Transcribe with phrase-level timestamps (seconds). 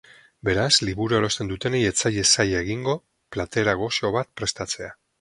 [0.47, 2.99] Beraz, liburua erosten dutenei ez zaie zaila egingo
[3.37, 4.95] platera gozo bat prestatzea.